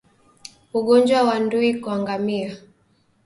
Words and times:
Ugonjwa 0.77 1.19
wa 1.27 1.35
ndui 1.43 1.69
kwa 1.81 1.95
ngamia 2.01 2.51